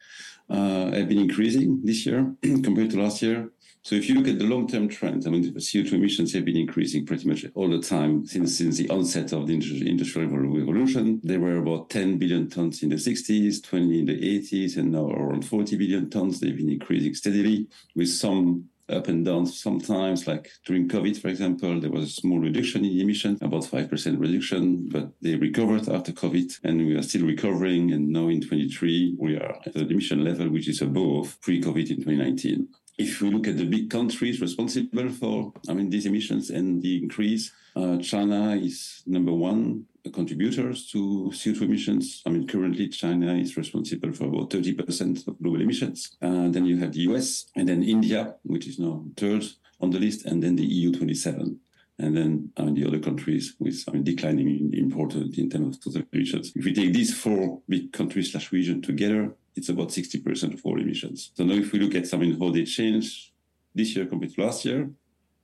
uh, 0.50 0.92
have 0.92 1.08
been 1.08 1.20
increasing 1.20 1.82
this 1.84 2.06
year 2.08 2.34
compared 2.42 2.90
to 2.92 3.02
last 3.02 3.22
year. 3.22 3.52
So 3.86 3.96
if 3.96 4.08
you 4.08 4.16
look 4.16 4.30
at 4.30 4.40
the 4.40 4.46
long-term 4.46 4.88
trend, 4.88 5.28
I 5.28 5.30
mean, 5.30 5.42
the 5.42 5.60
CO2 5.60 5.92
emissions 5.92 6.32
have 6.34 6.46
been 6.46 6.56
increasing 6.56 7.06
pretty 7.06 7.28
much 7.28 7.46
all 7.54 7.70
the 7.70 7.82
time 7.82 8.26
since, 8.26 8.58
since 8.58 8.78
the 8.78 8.90
onset 8.90 9.34
of 9.34 9.46
the 9.46 9.56
industrial 9.56 10.30
revolution. 10.30 11.20
There 11.22 11.42
were 11.42 11.58
about 11.58 11.90
10 11.90 12.18
billion 12.18 12.50
tons 12.50 12.82
in 12.82 12.90
the 12.90 12.96
60s, 12.96 13.62
20 13.62 14.00
in 14.00 14.06
the 14.06 14.40
80s, 14.40 14.78
and 14.78 14.94
now 14.94 15.10
around 15.10 15.46
40 15.46 15.76
billion 15.76 16.10
tons. 16.10 16.40
They've 16.40 16.56
been 16.56 16.70
increasing 16.70 17.14
steadily 17.14 17.68
with 17.94 18.08
some 18.08 18.70
up 18.88 19.10
and 19.10 19.26
down 19.26 19.48
sometimes, 19.48 20.28
like 20.28 20.50
during 20.66 20.88
COVID, 20.88 21.20
for 21.20 21.28
example, 21.28 21.82
there 21.82 21.92
was 21.92 22.06
a 22.06 22.22
small 22.22 22.40
reduction 22.40 22.86
in 22.86 23.00
emission, 23.02 23.38
about 23.42 23.64
5% 23.64 24.20
reduction, 24.20 24.88
but 24.90 25.12
they 25.22 25.36
recovered 25.36 25.90
after 25.90 26.14
COVID 26.14 26.60
and 26.64 26.86
we 26.86 26.96
are 26.96 27.02
still 27.02 27.26
recovering. 27.26 27.92
And 27.92 28.10
now 28.10 28.30
in 28.30 28.42
23, 28.42 29.16
we 29.18 29.36
are 29.36 29.58
at 29.66 29.76
an 29.76 29.92
emission 29.92 30.24
level 30.24 30.50
which 30.50 30.70
is 30.70 30.82
above 30.82 31.38
pre-COVID 31.42 31.90
in 31.90 31.98
2019 31.98 32.68
if 32.98 33.22
we 33.22 33.32
look 33.32 33.48
at 33.48 33.58
the 33.58 33.66
big 33.66 33.90
countries 33.90 34.42
responsible 34.42 35.10
for, 35.10 35.54
I 35.68 35.74
mean, 35.74 35.90
these 35.90 36.06
emissions 36.06 36.50
and 36.50 36.82
the 36.82 37.02
increase, 37.02 37.52
uh, 37.76 37.98
China 37.98 38.56
is 38.56 39.04
number 39.08 39.34
one 39.34 39.86
contributors 40.14 40.88
to 40.92 41.32
CO2 41.34 41.62
emissions. 41.64 42.22
I 42.26 42.30
mean, 42.30 42.48
currently 42.48 42.90
China 42.90 43.34
is 43.34 43.58
responsible 43.58 44.12
for 44.12 44.26
about 44.26 44.50
30% 44.52 45.28
of 45.28 45.42
global 45.42 45.62
emissions. 45.62 46.18
Uh, 46.22 46.50
then 46.50 46.66
you 46.66 46.78
have 46.78 46.94
the 46.94 47.02
US 47.12 47.46
and 47.56 47.68
then 47.68 47.84
India, 47.84 48.36
which 48.44 48.68
is 48.68 48.78
now 48.80 49.04
third 49.18 49.44
on 49.82 49.90
the 49.90 50.00
list, 50.00 50.26
and 50.26 50.44
then 50.44 50.56
the 50.56 50.66
EU 50.66 50.92
27 50.92 51.60
and 52.00 52.18
then 52.18 52.52
I 52.58 52.64
mean, 52.64 52.76
the 52.76 52.88
other 52.88 53.00
countries 53.00 53.56
with 53.60 53.84
I 53.88 53.92
mean, 53.92 54.04
declining 54.04 54.74
importance 54.74 55.38
in 55.38 55.50
terms 55.50 55.78
of 55.78 55.84
total 55.84 56.08
emissions. 56.12 56.52
If 56.56 56.66
we 56.66 56.74
take 56.74 56.94
these 56.94 57.16
four 57.16 57.62
big 57.70 57.94
countries 57.94 58.32
slash 58.32 58.52
region 58.52 58.82
together, 58.82 59.34
it's 59.56 59.70
about 59.70 59.90
60% 59.90 60.54
of 60.54 60.62
all 60.66 60.80
emissions. 60.80 61.32
So 61.36 61.44
now 61.44 61.54
if 61.54 61.72
we 61.72 61.80
look 61.80 61.96
at 61.96 62.08
some 62.08 62.40
how 62.40 62.50
they 62.50 62.64
change 62.64 63.32
this 63.76 63.96
year 63.96 64.06
compared 64.06 64.34
to 64.34 64.42
last 64.42 64.66
year, 64.66 64.90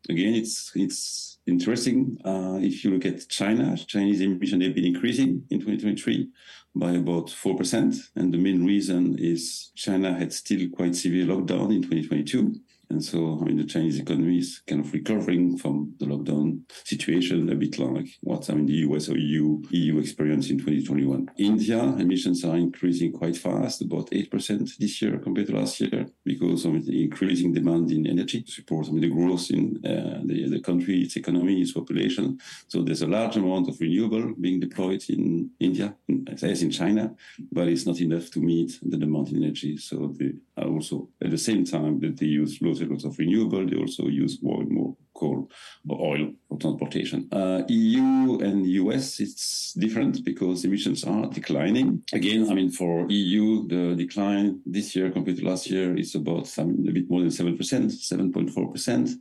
again, 0.09 0.33
it's 0.33 0.71
it's 0.75 1.37
interesting. 1.45 2.17
Uh, 2.25 2.57
if 2.61 2.83
you 2.83 2.91
look 2.91 3.05
at 3.05 3.27
China, 3.29 3.77
Chinese 3.77 4.21
emissions 4.21 4.63
have 4.63 4.75
been 4.75 4.85
increasing 4.85 5.43
in 5.49 5.59
2023 5.59 6.29
by 6.75 6.91
about 6.91 7.27
4%. 7.27 7.99
And 8.15 8.33
the 8.33 8.37
main 8.37 8.65
reason 8.65 9.17
is 9.17 9.71
China 9.75 10.17
had 10.17 10.31
still 10.33 10.69
quite 10.69 10.95
severe 10.95 11.25
lockdown 11.25 11.75
in 11.75 11.81
2022. 11.81 12.55
And 12.89 13.03
so, 13.03 13.37
I 13.39 13.45
mean, 13.45 13.57
the 13.57 13.65
Chinese 13.65 13.99
economy 13.99 14.39
is 14.39 14.61
kind 14.65 14.83
of 14.83 14.91
recovering 14.91 15.57
from 15.57 15.93
the 15.99 16.07
lockdown 16.07 16.61
situation, 16.83 17.49
a 17.49 17.55
bit 17.55 17.77
like 17.77 18.07
what 18.21 18.49
I 18.49 18.53
mean 18.55 18.65
the 18.65 18.81
US 18.89 19.09
or 19.09 19.17
EU 19.17 19.61
EU 19.69 19.99
experienced 19.99 20.49
in 20.49 20.57
2021. 20.57 21.29
India 21.37 21.79
emissions 21.99 22.43
are 22.43 22.57
increasing 22.57 23.11
quite 23.11 23.37
fast, 23.37 23.83
about 23.83 24.09
eight 24.11 24.31
percent 24.31 24.71
this 24.79 25.01
year 25.01 25.19
compared 25.19 25.47
to 25.47 25.55
last 25.55 25.79
year, 25.79 26.07
because 26.25 26.65
of 26.65 26.85
the 26.85 27.03
increasing 27.03 27.53
demand 27.53 27.91
in 27.91 28.07
energy 28.07 28.41
to 28.41 28.51
support 28.51 28.87
I 28.87 28.91
mean, 28.91 29.01
the 29.01 29.09
growth 29.09 29.51
in 29.51 29.77
uh, 29.85 30.21
the, 30.25 30.49
the 30.49 30.59
country, 30.59 31.01
its 31.01 31.15
economy, 31.15 31.61
its 31.61 31.73
population. 31.73 32.39
So 32.67 32.81
there's 32.81 33.03
a 33.03 33.07
large 33.07 33.35
amount 33.37 33.69
of 33.69 33.79
renewable 33.79 34.33
being 34.39 34.59
deployed 34.59 35.03
in 35.09 35.51
India, 35.59 35.95
as 36.41 36.63
in 36.63 36.71
China, 36.71 37.13
but 37.51 37.67
it's 37.67 37.85
not 37.85 38.01
enough 38.01 38.31
to 38.31 38.39
meet 38.39 38.79
the 38.81 38.97
demand 38.97 39.29
in 39.29 39.43
energy. 39.43 39.77
So 39.77 40.15
they 40.17 40.33
are 40.57 40.67
also 40.67 41.09
at 41.23 41.29
the 41.29 41.37
same 41.37 41.65
time 41.65 41.99
that 41.99 42.17
they 42.17 42.25
use 42.25 42.59
low 42.61 42.78
of 42.81 43.17
renewable. 43.17 43.65
They 43.65 43.77
also 43.77 44.07
use 44.07 44.39
more 44.41 44.61
and 44.61 44.71
more 44.71 44.95
coal 45.13 45.49
or 45.87 45.99
oil 45.99 46.33
for 46.47 46.57
transportation. 46.57 47.27
Uh, 47.31 47.63
EU 47.67 48.39
and 48.39 48.65
US, 48.65 49.19
it's 49.19 49.73
different 49.73 50.23
because 50.23 50.65
emissions 50.65 51.03
are 51.03 51.27
declining. 51.27 52.03
Again, 52.13 52.49
I 52.49 52.53
mean, 52.53 52.71
for 52.71 53.05
EU, 53.09 53.67
the 53.67 53.95
decline 53.95 54.61
this 54.65 54.95
year 54.95 55.11
compared 55.11 55.37
to 55.37 55.45
last 55.45 55.69
year 55.69 55.97
is 55.97 56.15
about 56.15 56.47
some, 56.47 56.85
a 56.87 56.91
bit 56.91 57.09
more 57.09 57.21
than 57.21 57.29
7%, 57.29 57.57
7.4%. 57.57 59.13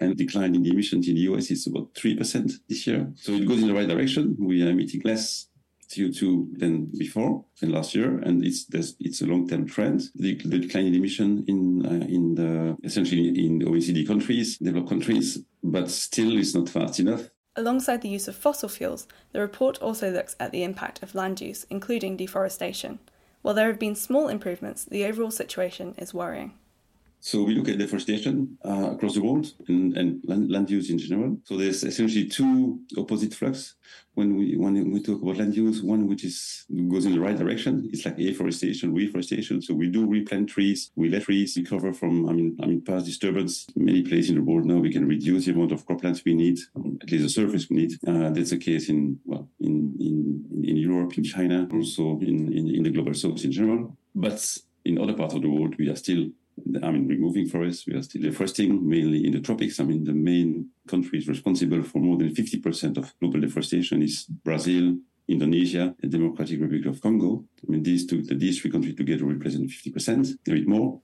And 0.00 0.16
decline 0.16 0.54
in 0.54 0.62
the 0.62 0.70
emissions 0.70 1.08
in 1.08 1.16
the 1.16 1.22
US 1.22 1.50
is 1.50 1.66
about 1.66 1.92
3% 1.94 2.52
this 2.68 2.86
year. 2.86 3.12
So 3.16 3.32
it 3.32 3.48
goes 3.48 3.60
in 3.62 3.68
the 3.68 3.74
right 3.74 3.88
direction. 3.88 4.36
We 4.38 4.62
are 4.62 4.70
emitting 4.70 5.02
less 5.04 5.48
CO2 5.88 6.58
than 6.58 6.90
before 6.98 7.44
than 7.60 7.72
last 7.72 7.94
year, 7.94 8.18
and 8.18 8.44
it's 8.44 8.66
it's 9.00 9.22
a 9.22 9.26
long-term 9.26 9.66
trend. 9.66 10.02
The, 10.14 10.34
the 10.34 10.58
decline 10.58 10.86
in 10.86 10.94
emission 10.94 11.44
in 11.46 11.86
uh, 11.86 12.06
in 12.06 12.34
the 12.34 12.76
essentially 12.84 13.28
in 13.46 13.60
OECD 13.60 14.06
countries, 14.06 14.58
developed 14.58 14.88
countries, 14.88 15.38
but 15.62 15.90
still 15.90 16.36
it's 16.36 16.54
not 16.54 16.68
fast 16.68 17.00
enough. 17.00 17.30
Alongside 17.56 18.02
the 18.02 18.08
use 18.08 18.28
of 18.28 18.36
fossil 18.36 18.68
fuels, 18.68 19.08
the 19.32 19.40
report 19.40 19.78
also 19.82 20.10
looks 20.12 20.36
at 20.38 20.52
the 20.52 20.62
impact 20.62 21.02
of 21.02 21.14
land 21.14 21.40
use, 21.40 21.66
including 21.70 22.16
deforestation. 22.16 23.00
While 23.42 23.54
there 23.54 23.66
have 23.68 23.80
been 23.80 23.96
small 23.96 24.28
improvements, 24.28 24.84
the 24.84 25.04
overall 25.04 25.30
situation 25.30 25.94
is 25.98 26.14
worrying. 26.14 26.52
So 27.20 27.42
we 27.42 27.54
look 27.54 27.68
at 27.68 27.78
deforestation 27.78 28.58
uh, 28.64 28.90
across 28.92 29.14
the 29.14 29.22
world 29.22 29.52
and, 29.66 29.96
and 29.96 30.20
land, 30.24 30.50
land, 30.50 30.70
use 30.70 30.88
in 30.88 30.98
general. 30.98 31.36
So 31.44 31.56
there's 31.56 31.82
essentially 31.82 32.26
two 32.26 32.80
opposite 32.96 33.34
flux 33.34 33.74
when 34.14 34.36
we 34.36 34.56
when 34.56 34.92
we 34.92 35.02
talk 35.02 35.20
about 35.20 35.38
land 35.38 35.56
use. 35.56 35.82
One 35.82 36.06
which 36.06 36.24
is 36.24 36.64
goes 36.88 37.06
in 37.06 37.12
the 37.12 37.20
right 37.20 37.36
direction. 37.36 37.90
It's 37.92 38.04
like 38.04 38.18
afforestation, 38.20 38.94
reforestation. 38.94 39.60
So 39.62 39.74
we 39.74 39.88
do 39.88 40.06
replant 40.06 40.48
trees, 40.48 40.92
we 40.94 41.08
let 41.08 41.24
trees 41.24 41.56
recover 41.56 41.92
from 41.92 42.28
I 42.28 42.32
mean 42.32 42.56
I 42.62 42.66
mean 42.66 42.82
past 42.82 43.06
disturbance. 43.06 43.66
Many 43.74 44.02
places 44.02 44.30
in 44.30 44.36
the 44.36 44.42
world 44.42 44.64
now 44.64 44.78
we 44.78 44.92
can 44.92 45.06
reduce 45.06 45.46
the 45.46 45.52
amount 45.52 45.72
of 45.72 45.84
croplands 45.86 46.24
we 46.24 46.34
need, 46.34 46.58
at 47.02 47.10
least 47.10 47.24
the 47.24 47.28
surface 47.28 47.68
we 47.68 47.76
need. 47.76 47.92
Uh, 48.06 48.30
that's 48.30 48.50
the 48.50 48.58
case 48.58 48.88
in 48.88 49.18
well 49.24 49.48
in 49.58 49.96
in 49.98 50.64
in 50.64 50.76
Europe, 50.76 51.18
in 51.18 51.24
China, 51.24 51.68
also 51.72 52.18
in, 52.20 52.52
in 52.52 52.74
in 52.76 52.82
the 52.84 52.90
global 52.90 53.14
south 53.14 53.44
in 53.44 53.50
general. 53.50 53.96
But 54.14 54.56
in 54.84 54.98
other 54.98 55.14
parts 55.14 55.34
of 55.34 55.42
the 55.42 55.48
world, 55.48 55.74
we 55.78 55.88
are 55.88 55.96
still 55.96 56.28
I 56.82 56.90
mean, 56.90 57.08
removing 57.08 57.48
forests. 57.48 57.86
We 57.86 57.94
are 57.94 58.02
still 58.02 58.22
deforesting, 58.22 58.88
mainly 58.88 59.24
in 59.26 59.32
the 59.32 59.40
tropics. 59.40 59.80
I 59.80 59.84
mean, 59.84 60.04
the 60.04 60.12
main 60.12 60.70
countries 60.86 61.28
responsible 61.28 61.82
for 61.82 61.98
more 61.98 62.16
than 62.16 62.34
50% 62.34 62.98
of 62.98 63.14
global 63.20 63.40
deforestation 63.40 64.02
is 64.02 64.24
Brazil, 64.24 64.96
Indonesia, 65.28 65.94
and 66.02 66.12
Democratic 66.12 66.60
Republic 66.60 66.86
of 66.86 67.00
Congo. 67.00 67.44
I 67.66 67.70
mean, 67.70 67.82
these 67.82 68.06
two, 68.06 68.22
these 68.22 68.60
three 68.60 68.70
countries 68.70 68.96
together 68.96 69.24
represent 69.24 69.70
50%, 69.70 70.38
a 70.48 70.50
bit 70.50 70.66
more. 70.66 71.00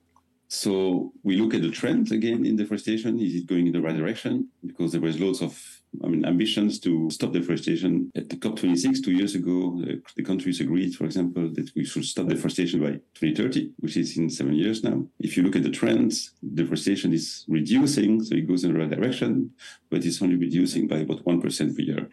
So 0.47 1.11
we 1.23 1.37
look 1.37 1.53
at 1.53 1.61
the 1.61 1.71
trend 1.71 2.11
again 2.11 2.45
in 2.45 2.55
deforestation. 2.55 3.19
Is 3.19 3.35
it 3.35 3.47
going 3.47 3.67
in 3.67 3.73
the 3.73 3.81
right 3.81 3.97
direction? 3.97 4.49
Because 4.65 4.91
there 4.91 5.01
was 5.01 5.19
lots 5.19 5.41
of, 5.41 5.59
I 6.03 6.07
mean, 6.07 6.23
ambitions 6.23 6.79
to 6.81 7.09
stop 7.09 7.31
deforestation. 7.31 8.11
At 8.15 8.29
the 8.29 8.35
COP26 8.35 9.03
two 9.03 9.11
years 9.11 9.33
ago, 9.33 9.81
the, 10.15 10.23
countries 10.23 10.59
agreed, 10.59 10.95
for 10.95 11.05
example, 11.05 11.49
that 11.53 11.71
we 11.75 11.83
should 11.83 12.05
stop 12.05 12.27
deforestation 12.27 12.79
by 12.79 12.91
2030, 13.15 13.71
which 13.79 13.97
is 13.97 14.17
in 14.17 14.29
seven 14.29 14.53
years 14.53 14.83
now. 14.83 15.05
If 15.19 15.35
you 15.35 15.43
look 15.43 15.55
at 15.55 15.63
the 15.63 15.71
trends, 15.71 16.31
deforestation 16.53 17.13
is 17.13 17.45
reducing, 17.47 18.23
so 18.23 18.35
it 18.35 18.47
goes 18.47 18.63
in 18.63 18.73
the 18.73 18.79
right 18.79 18.89
direction, 18.89 19.51
but 19.89 20.05
it's 20.05 20.21
only 20.21 20.35
reducing 20.35 20.87
by 20.87 20.97
about 20.97 21.25
1% 21.25 21.75
per 21.75 21.81
year. 21.81 22.09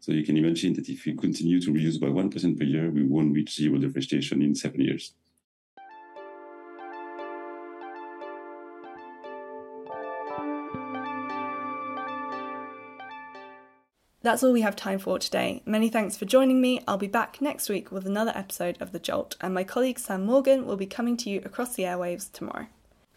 So 0.00 0.12
you 0.12 0.24
can 0.24 0.36
imagine 0.36 0.74
that 0.74 0.88
if 0.88 1.04
we 1.04 1.14
continue 1.14 1.60
to 1.60 1.72
reduce 1.72 1.98
by 1.98 2.08
1% 2.08 2.58
per 2.58 2.64
year, 2.64 2.90
we 2.90 3.04
won't 3.04 3.34
reach 3.34 3.56
zero 3.56 3.78
deforestation 3.78 4.42
in 4.42 4.54
seven 4.54 4.80
years. 4.80 5.12
That's 14.26 14.42
all 14.42 14.52
we 14.52 14.62
have 14.62 14.74
time 14.74 14.98
for 14.98 15.20
today. 15.20 15.62
Many 15.64 15.88
thanks 15.88 16.16
for 16.16 16.24
joining 16.24 16.60
me. 16.60 16.80
I'll 16.88 16.98
be 16.98 17.06
back 17.06 17.40
next 17.40 17.68
week 17.68 17.92
with 17.92 18.08
another 18.08 18.32
episode 18.34 18.76
of 18.80 18.90
The 18.90 18.98
Jolt, 18.98 19.36
and 19.40 19.54
my 19.54 19.62
colleague 19.62 20.00
Sam 20.00 20.26
Morgan 20.26 20.66
will 20.66 20.76
be 20.76 20.84
coming 20.84 21.16
to 21.18 21.30
you 21.30 21.40
across 21.44 21.76
the 21.76 21.84
airwaves 21.84 22.32
tomorrow. 22.32 22.66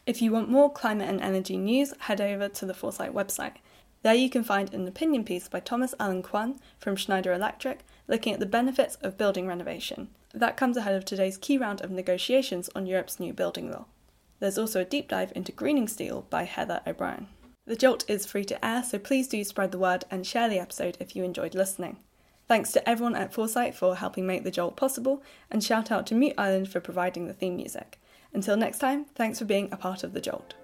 If 0.06 0.22
you 0.22 0.32
want 0.32 0.51
more 0.51 0.72
climate 0.72 1.10
and 1.10 1.20
energy 1.20 1.58
news, 1.58 1.96
head 2.01 2.22
over 2.22 2.48
to 2.50 2.63
the 2.63 2.75
Foresight 2.75 3.12
website. 3.12 3.56
There 4.04 4.13
you 4.13 4.30
can 4.30 4.44
find 4.44 4.72
an 4.72 4.88
opinion 4.88 5.24
piece 5.24 5.48
by 5.48 5.62
Thomas 5.62 5.96
Allen 6.00 6.22
Kwan 6.22 6.60
from 6.78 6.96
Schneider 6.96 7.34
Electric 7.34 7.80
looking 8.08 8.34
at 8.34 8.39
the 8.39 8.46
benefits 8.46 8.96
of 9.01 9.18
building 9.18 9.48
renovation. 9.48 10.10
That 10.36 10.58
comes 10.58 10.78
ahead 10.78 10.94
of 10.94 11.06
today's 11.06 11.39
key 11.39 11.58
round 11.58 11.82
of 11.82 11.89
negotiations 11.89 12.70
on 12.75 12.86
Europe's 12.86 13.20
new 13.20 13.34
building 13.34 13.72
law. 13.72 13.86
There's 14.39 14.60
also 14.60 14.82
a 14.82 14.86
deep 14.86 15.08
dive 15.08 15.34
into 15.36 15.51
greening 15.51 15.88
steel 15.88 16.28
by 16.30 16.44
Heather 16.44 16.82
O'Brien. 16.86 17.30
The 17.70 17.76
Jolt 17.76 18.04
is 18.08 18.26
free 18.26 18.46
to 18.46 18.66
air, 18.66 18.82
so 18.82 18.98
please 18.98 19.28
do 19.28 19.44
spread 19.44 19.72
the 19.72 19.78
word 19.78 20.04
and 20.10 20.26
share 20.26 20.50
the 20.50 20.58
episode 20.58 20.98
if 21.00 21.16
you 21.16 21.24
enjoyed 21.24 21.54
listening. 21.54 21.98
Thanks 22.48 22.72
to 22.72 22.90
everyone 22.90 23.14
at 23.14 23.32
Foresight 23.32 23.76
for 23.76 23.98
helping 23.98 24.26
make 24.26 24.44
The 24.44 24.50
Jolt 24.50 24.76
possible, 24.76 25.22
and 25.52 25.64
shout 25.64 25.92
out 25.92 26.08
to 26.08 26.16
Mute 26.16 26.34
Island 26.36 26.68
for 26.70 26.80
providing 26.80 27.28
the 27.28 27.34
theme 27.36 27.58
music. 27.58 28.02
Until 28.34 28.58
next 28.58 28.80
time, 28.80 29.06
thanks 29.14 29.38
for 29.38 29.46
being 29.46 29.70
a 29.72 29.78
part 29.78 30.04
of 30.04 30.14
The 30.14 30.20
Jolt. 30.20 30.56